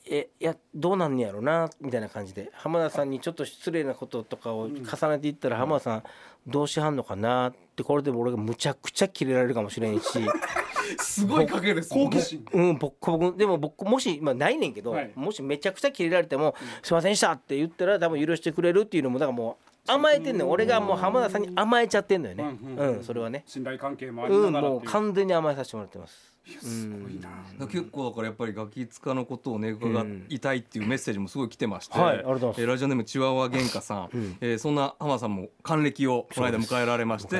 [0.04, 6.02] えいやどうなんねやろなみたいな感じで浜田さんにちょっと失礼なこととかを重ねていったら浜田さん
[6.46, 10.06] どうしはんのかなってこれでも俺がむちゃくちゃキレられるかもしれんし。
[10.98, 15.12] すごい賭けですもんね好奇心うん、僕僕でも僕もし、まあ、ないねんけど、はい。
[15.14, 20.44] もしめちゃくちゃキレられても「すいませんでした」って言ったら多分許してくれるっていうのもだからもう甘えてんね。
[20.44, 22.44] ん俺がもう浜田さんに甘えちゃってんのよね。
[22.78, 23.44] うんうん、それはね。
[23.46, 24.70] 信頼関係もありうんながらう。
[24.72, 34.08] もう完全に甘えさせてもらってますすごいな、結構だからやっぱりガキ使のことをね伺いたいっていうメッセージもすごい来てまして、うございえーラジオネームチワワ玄華さん、
[34.40, 37.36] えーそんな浜田さんも還暦をこの間迎えられまして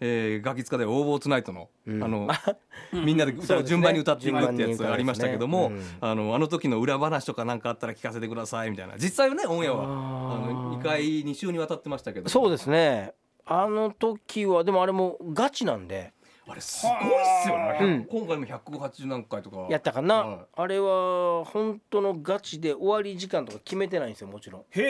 [0.00, 2.02] えーガキ使で「オーボーツナイトの」ん。
[2.02, 2.28] あの
[2.92, 3.64] みんなで歌そうですね。
[3.64, 5.80] う順番に歌っていくってやつありましたけども、ね。
[6.00, 8.94] あのあの時の裏話とか何かあったら聞かせてくださいみたいな。
[8.96, 9.86] 実際はねオンエアはあ
[10.38, 12.28] の2回2週にわたってましたけど。
[12.28, 13.14] そうですね。
[13.50, 16.12] あの時はでもあれもガチなんで
[16.48, 18.04] あれすごいっすよね、うん。
[18.06, 19.66] 今回も180何回とか。
[19.68, 24.62] やったかな、はあれは本当のガチで終わり時間とか決めてないんですよもちろん。
[24.70, 24.82] へ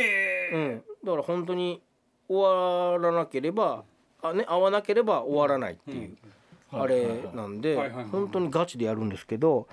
[0.52, 1.82] え、うん、だから本当に
[2.28, 3.84] 終わらなければ
[4.22, 6.16] あ、ね、会わなければ終わらないっていう、
[6.70, 8.04] あれなんではいはいはい。
[8.06, 9.66] 本当にガチでやるんですけど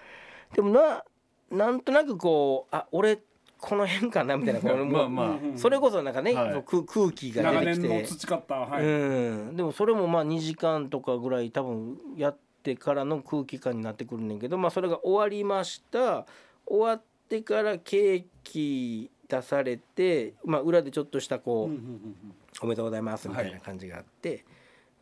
[0.54, 1.04] でもな
[1.52, 3.19] なんとなくこうあ俺
[3.65, 5.58] この辺かなみたいなこの まあまあ。
[5.58, 6.63] それこそなんかね、はい。
[6.63, 16.28] 空空気が長出てきて、年の培ったはい、うん、でもそれもまあ2時間とかぐらい多分やってからの空気感になってくるねんけど、まあ、それが終わりました。
[16.67, 24.45] 終わってからケーキ出されて、まあ、裏でちょっとしたこう、おめでとうございますみたいな感じがあって、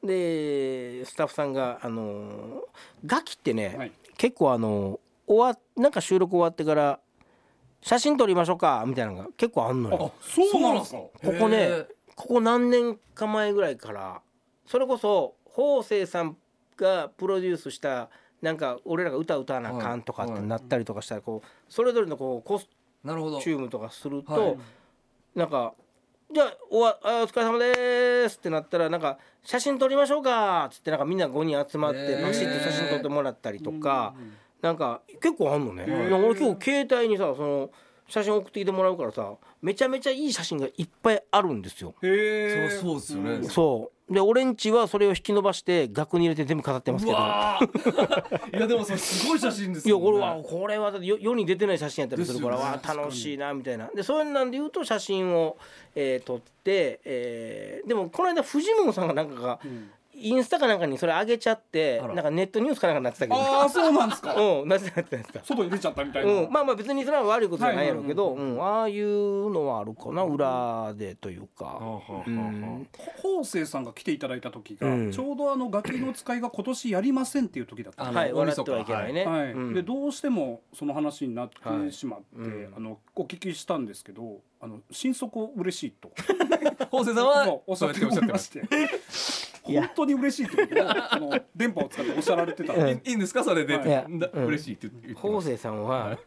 [0.01, 2.63] でスタッフさんがあの
[3.05, 3.91] ガキってね、はい。
[4.17, 6.99] 結構あの終わなんか収録終わってから
[7.83, 10.13] 写真撮りましょうかみたいなのが結構あんのよ。
[10.17, 10.97] あそうなんですか？
[10.97, 14.21] ここねここ何年か前ぐらいから
[14.65, 16.37] それこそ方正さん
[16.77, 18.09] がプロデュースした
[18.41, 24.57] なんか俺らが歌歌わなあかんとかってなったりとかしたらこうそれぞれのこうコスチュームとかすると、はい。
[25.35, 25.73] なんか
[26.31, 35.83] 「じゃあおわあお疲れ様です」ってなったらなんか「写真撮りましょうか」っつってなんかみんな5人集まってパシッと写真撮ってもらったりとか、うんうんなんか結構あんのね。
[35.83, 37.69] へーなんか俺今日携帯にさその
[38.07, 41.93] 写真送ってきてもらうからさめちゃめちゃいい写真がいっぱいあるんですよ。
[42.01, 43.49] へえそうそうですよね。
[43.49, 44.13] そう。
[44.13, 47.19] で俺んちはそれを引き伸ばして額に入れて全部飾ってますけうど
[48.57, 52.61] いやでもそれすごい写真ですいやよね俺はこれはだって世世に出てない写真やったりするからね。
[52.61, 53.89] わあ楽しいなみたいな。
[53.93, 55.57] でそういうなんで言うと写真を、
[55.95, 62.13] えー撮って、えーでもこの間フジモンさんがなんかがうんインスタかなんかにそれ上げちゃってあら。
[62.13, 63.35] なんかネットニュースかなんかになってたけど。
[63.35, 64.35] ああそうなんですか。
[64.39, 65.43] うんなってたなってた。
[65.43, 72.87] 外に出ちゃったみたいな、うん、まあまあ別にそれは悪いことじゃないやろうけど、はいはいうんああいうのはあるかな裏でというか、はあはあはあうん。
[73.23, 75.11] 方正さんが来ていただいた時が、うん。
[75.11, 78.03] ちょうどあのガキの使いが今年やりませんっていう時だった。
[78.03, 79.51] んですはい笑ってはいけないね、はい。
[79.51, 79.73] うん。
[79.73, 86.11] でどうしてもその話になってしまって、うんあのお聞きしたんですけどあの心底嬉しいと。
[86.89, 88.61] 法政さんはおっしゃっておりまして
[89.63, 93.43] 本当に嬉しいってことをあの電波を使っておっしゃられてたいいいんですか？
[93.43, 93.75] それで、
[94.33, 96.17] 嬉しいって言って言ってます方正さんは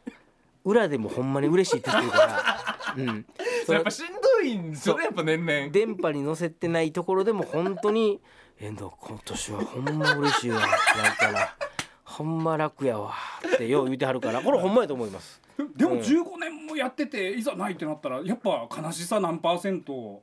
[0.64, 3.26] 裏でもほんまに嬉しいって言ってるから、 うん、
[3.64, 5.68] それやっぱしんどいんですよねやっぱ年々。
[5.68, 8.20] 電波に乗せてないところでも本当に
[8.58, 10.68] 「遠藤今年はほんま嬉しいわ」って
[11.02, 11.56] 言ったら
[12.04, 13.14] 「ほんま楽やわ」
[13.54, 15.40] ってよう言うてはるからこれほんまやと思います。
[15.76, 16.00] でもうん。
[16.00, 20.22] 15年もやってていざないってなったらやっぱ悲しさ何パーセント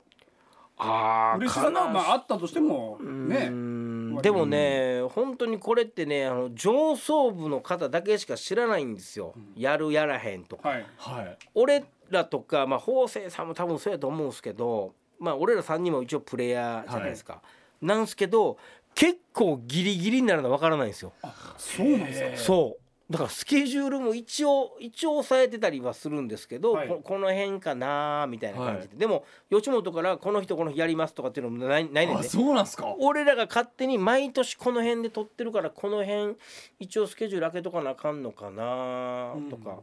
[0.76, 10.68] あ嬉しさがまああったとしてもうねんでもね本当にこれってねあの上層部の方だけしか知らないんですよ、やるやらへんとか。
[10.68, 10.86] はい。
[10.96, 11.38] はい。
[11.54, 17.40] 俺らとかまあ法政さんも多分そうやと思うんですけどまあ俺ら3人も一応プレイヤーじゃないですか、
[17.80, 18.56] なんすけど
[18.94, 21.12] 結構ギリギリになるの分からないんですよ。
[21.56, 22.36] そうなんですか？
[22.36, 26.88] そうだからスケジュールも一応一応抑えてたりはするんですけど、はい。
[26.88, 32.14] ここの辺かなみたいな感じで、でも吉本からこの人この日やりますとかっていうのもないないね。
[32.14, 32.94] んあでそうなんすか。
[32.98, 36.36] 俺らが勝手に毎年この辺で撮ってるからこの辺
[36.80, 39.80] 一応スケジュール開けとかなあかんのかなとか、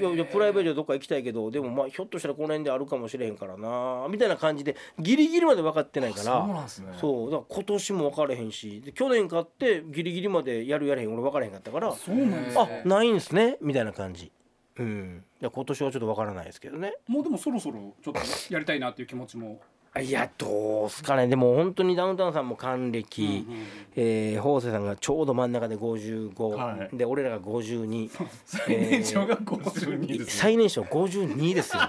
[0.00, 6.88] いやいやプライベートでどっか行きたいけどでもまあひょっとしたらこの辺であるかもしれへんからなみたいな感じでギリギリまで分かってないかそうらなんすね。
[6.98, 7.30] そう。
[7.30, 8.80] だから今年も分かれへんし。
[8.80, 13.56] で去年買ってギリギリまでやるやれへん俺分からへんかったからそうなんですあねないんですね。
[13.60, 14.30] みたいな感じ。
[14.78, 15.24] うん。
[15.40, 16.94] いや今年はちょっと分からないですけどね。
[17.06, 18.20] もうでもそろそろちょっと
[18.52, 19.60] やりたいなっていう気持ちも。
[20.02, 21.28] いやどうすかね。
[21.28, 23.66] でも本当にダウンタウンさんも還暦、うんうんうん。
[23.94, 26.96] えー、法政さんがちょうど真ん中で55、はい。
[26.96, 28.10] で俺らが52
[28.44, 30.26] 最年少が52ですね。
[30.26, 31.82] 最年少52ですよ。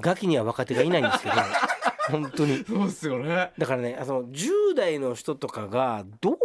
[0.00, 1.34] ガキには若手がいないんですけど
[2.12, 2.64] 本当に。
[2.64, 3.52] そうっすよね。
[3.58, 6.36] だからねあの10代の人とかがどうい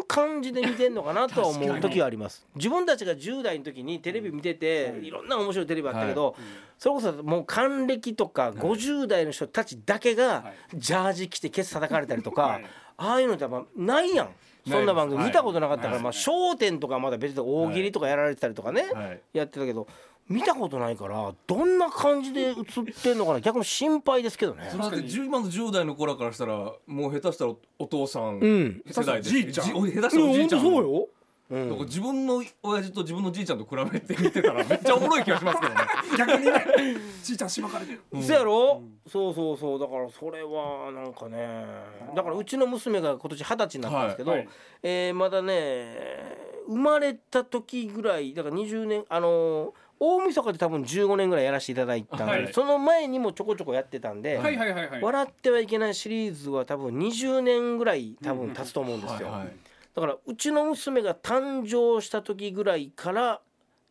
[0.00, 2.46] う感じで見てんのかなとは 思う時はあります。
[2.54, 6.36] 自分たちが10代の時にテレビ見てていろんな面白いテレビあったけど、
[6.78, 10.78] それこそもう還暦とか50代の人たちだけがはい。
[10.78, 12.64] ジャージ着てケツ叩かれたりとか、はい。
[12.96, 14.28] ああいうのってやっぱないやん。
[14.68, 16.02] そんな番組見たことなかったから、はい。
[16.02, 19.20] まあ『笑点』とかまだ別で大喜利とかやられてたりとかね、はい。
[19.34, 19.86] やってたけど
[20.28, 22.56] 見たことないからどんな感じで映っ
[23.02, 23.40] てんのかな？
[23.40, 24.68] 逆に心配ですけどね。
[24.70, 24.78] そ。
[24.78, 28.82] れだって10今の10代の頃からしたらもう下手したらお父さんうん。
[28.90, 29.66] 世代ですじいちゃん。
[29.66, 31.08] 下手したらおじいちゃんそうよ。
[31.50, 31.68] うん。
[31.68, 35.80] だから自分の親父と自分のじいちゃんと比べて見てたらめっちゃおもろい気がしますけどね。
[36.16, 36.64] 逆にね
[37.22, 38.00] ちいちゃんしばかれてる。
[38.22, 39.78] そやろ、そうそうそう。
[39.78, 41.66] だからそれはなんかね
[42.14, 44.48] だからうちの娘が今年二十歳になったんですけど、はいはい。
[44.84, 52.52] えーまだね生まれた時ぐらいだから20年あのー大晦日で多分15年ぐらいやらせていただいたんで、はい。
[52.52, 54.40] その前にもちょこちょこやってたんで、
[55.00, 59.30] 笑ってはいけないシリーズは多分20年ぐらい多分経つと思うんですよ、
[59.94, 63.40] だからうちの娘が誕生した時ぐらいから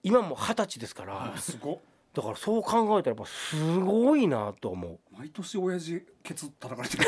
[0.04, 1.78] 今も二十歳ですから、すごっ。
[2.14, 5.00] だからそう考えたらやっぱすごいなと思う。
[5.18, 7.04] 毎年親父ケツ叩かれてる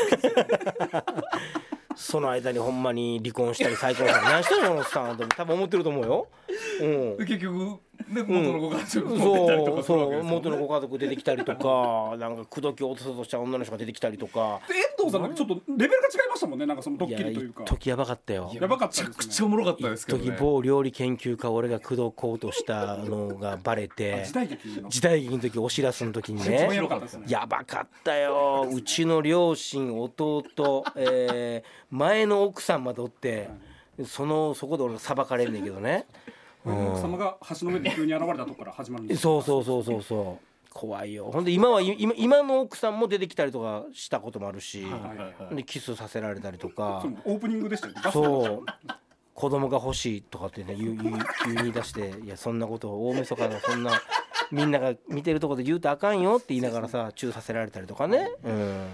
[1.94, 4.26] その間にほんまに離婚したり再婚したり。
[4.26, 6.28] 何してんのおっさん多分思ってると思うよ、
[6.80, 7.16] うん。
[7.18, 7.78] で、結局
[8.08, 14.60] で元のご家族も出たりとそうかするわそう元のご家族出てきたりとか なんか口説き落とそうとした女の人が出てきたりとか。
[14.68, 17.62] で遠藤さんなんかちょっとレベルが違いましたもんねなんかそのドッキリというか。
[17.64, 18.50] 一時やばかったよ。
[18.54, 24.24] やばかっめちゃくちゃおもろかったですけど時ね某料理研究家を俺が口説こうとしたのがバレて。
[24.24, 24.88] 時代劇の。
[24.88, 26.68] 時代劇の時お知らせの時にね。
[26.68, 27.24] ね。
[27.28, 28.68] やばかったよ。
[28.70, 30.44] うちの両親弟、
[30.96, 33.48] えー前の奥さんまでおって
[34.04, 36.06] そのそこで俺が裁かれんねんけどね
[36.72, 40.46] 奥様が橋の上で急に現れたとこから始まるんですそうそうそうそうそう。
[40.72, 41.30] 怖いよ。
[41.32, 47.02] ほんで今は今今の奥さんも出てきたりとかしたこともあるし、はいでキスさせられたりとか。
[47.24, 48.00] オープニングでしたよね。
[48.12, 48.66] そう。
[49.36, 51.18] 子供が欲しいとかってね言う言う
[51.54, 53.92] 言い出していやそんなことを大晦日のそんな
[54.52, 58.86] みんなが見てるとこで言うとあかんよって言いながらさチューさせられたりとかね、うん、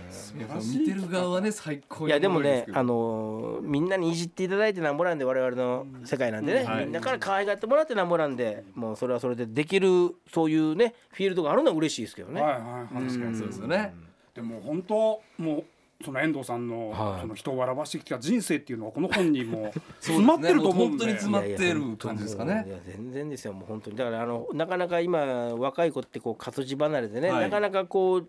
[0.81, 6.85] 見てる側はね最高にいやでもねあのーみんなにいじっていただいてなんぼなんで我々の世界なんでね、はい。
[6.85, 12.41] みんなから可愛がってもらってなんぼなんでもうそれはそれでできるそういうねフィールドがあるのは嬉しいですけどね。
[12.41, 13.07] はいはいはい。
[13.07, 13.95] 確かにそうですよね。
[14.35, 15.65] でも本当もう
[16.03, 17.21] その遠藤さんのはい。
[17.23, 20.99] その人を笑わしてきた人生っていうのはこの本にも そう詰まってると思うんで。
[20.99, 22.65] 本当に詰まってる感じですかね。
[22.67, 23.97] いや全然ですよもう本当に。
[23.97, 25.21] だからあのなかなか今
[25.55, 27.43] 若い子ってこう活字離れでね、はい。
[27.43, 28.29] なかなかこう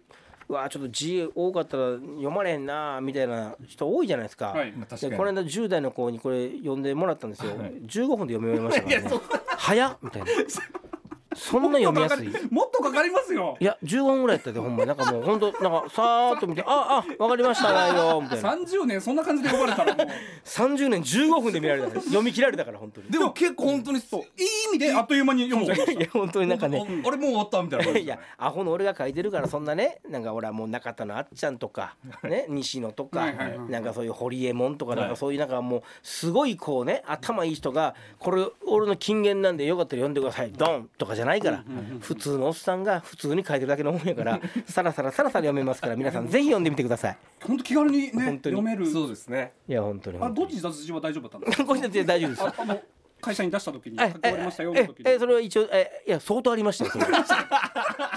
[0.49, 4.47] うわちょっと字多かったら読まれへんなみたいな人多いじゃないですか。
[4.47, 4.71] はい。
[4.73, 5.11] まあ確かに。
[5.11, 9.09] でこの間10代の子にこれ読んでもらったんですよ、15分で読み終わりましたからね
[9.57, 10.27] 早っみたいな
[11.35, 12.29] そんな読みやすい。
[12.51, 13.57] もっとかかりますよ。
[13.59, 14.87] いや15分ぐらいやったでほんまに。
[14.87, 18.53] なんかもうほんとなんかさーっと見て「ああわかりましたよ」みたいな。
[18.53, 20.07] 30年そんな感じで呼ばれたらもう。
[20.45, 21.89] 30年15分で見られた。
[21.89, 23.09] から読み切られたから本当に。
[23.09, 24.21] でも結構本当にそう。
[24.21, 24.27] いい
[24.69, 26.79] 意味でであっという間に読んじゃいましいや本当になんかね。
[26.79, 33.31] ああれもう終わったみたいないやアホの俺が書いてるからそんなねなんか俺はもう中田のあっちゃんとか、ね、 西野とか
[33.69, 40.51] なんかそういう堀江門とかなんかそういうなんかもうすごいこうね頭いい人がこれ俺の金言なんでよかったら読んでください。
[40.51, 41.63] ドンとかじゃないから
[41.99, 47.17] 普通のおっさんが普通に書いてるだけの本やから さらさらさらさら読めますから皆さんぜひ読んでみてください。
[47.39, 48.85] た本当気軽にね読める。
[48.87, 49.53] そうですね。
[49.67, 52.79] いや本当にあどっち雑誌は大丈夫だったんですかこれだって大丈夫ですああの
[53.23, 55.09] 会社に出した時にえ書き終わりましたよえの時に。
[55.09, 56.91] ええそれは一応えいや相当ありましたよ。
[56.91, 57.05] そ れ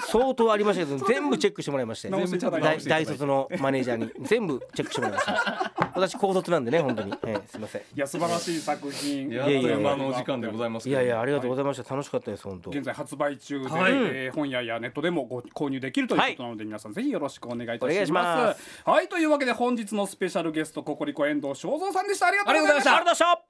[0.08, 2.10] 相当ありましたけど全部チェックしてもらいまして。
[2.10, 5.72] 大大卒のマネージャーに全部チェックしてもらいました。
[5.94, 7.80] 私高卒なんでね 本当に、ええすいません。
[7.80, 9.30] いや素晴らしい作品。
[9.30, 11.94] いやいう間のお時間でございますいやいやありがとうございました。
[11.94, 12.70] 楽しかったです本当。
[12.70, 13.92] 現在発売中で、はい。
[13.92, 17.92] えー本屋やネットでもご購入できるということなので、皆さんぜひよろしくお願いいたします。
[17.92, 18.62] お願いします。
[18.84, 22.26] はいというわけで本日のスペシャルゲストココリコ遠藤正蔵さんでした。
[22.26, 23.40] ありがとうございましありがとうございた。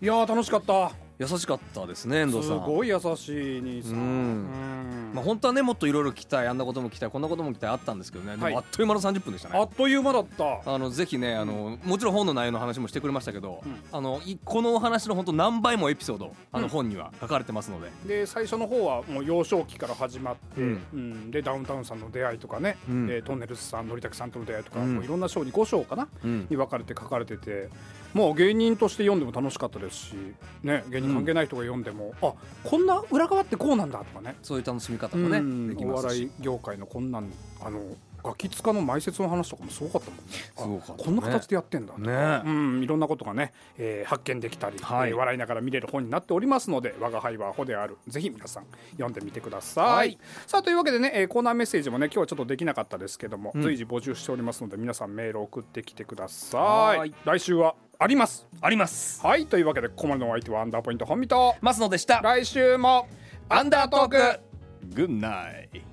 [0.00, 1.01] いやー楽しかった。
[1.18, 2.60] 優しかったですね遠藤すさん。
[2.64, 3.92] ごい優しい兄さん。
[3.92, 3.98] うん。
[3.98, 5.10] うん。
[5.14, 8.36] まあ本当はねもっといろいろ聞きたいあんなことも聞きたいこんなことも聞きたいあったんですけどね。
[8.36, 8.52] ではい。
[8.52, 9.58] もあっという間の30分でしたね。
[9.58, 10.74] あっという間だった。
[10.74, 13.80] あのぜひねあのもちろん本の内容の話もしてくれましたけど、うん。
[13.92, 16.62] あのいこのお話の本当何倍もエピソードあうん。
[16.62, 20.82] の本には書かれてますので、で最初の方はもう幼少期から始まって、うん。
[20.92, 21.30] うん。
[21.30, 23.06] でダウンタウンさんの出会いとかね、うん。
[23.06, 24.94] でトンネルズさんのりたけさんとの出会いとか、うん。
[24.96, 26.46] もういろんな章に5章かな、うん。
[26.48, 27.68] に分かれて書かれてて
[28.14, 30.14] もう芸人として読んでも楽しかったですし、
[30.62, 32.32] ね、芸人関係ない人が読んでも、あ
[32.64, 34.36] こんな裏側ってこうなんだとかね。
[34.42, 36.04] そういう楽しみ方もね、うんできますし。
[36.04, 37.80] お笑い業界のこんなんあの
[38.24, 40.02] ガキ使の埋設の話とかもすごかっ
[40.56, 40.82] たもんね。
[40.96, 42.42] こんな形でやってんだね。
[42.44, 45.10] うん、いろんなことがね、えー発見できたり、はい。
[45.10, 47.98] えー笑いながら見れる本になっておりますので我が輩はアホである。
[48.06, 50.18] ぜひ皆さん読んでみてください、はい。
[50.46, 53.62] さあというわけでね、えーコーナーメッセージもね今日はちょっとできなかったですけども、うん。
[53.62, 57.08] 随時募集しておりますので皆さんメールを送ってきてくださはい。
[57.08, 58.46] い来週はあります。
[58.60, 59.20] あります。
[59.24, 62.20] はいというわけでここまでのお相手はアンダーポイント本見とマスノでした。
[62.20, 63.08] 来週も。
[63.48, 64.40] アンダートーク。
[64.94, 65.91] グッナイ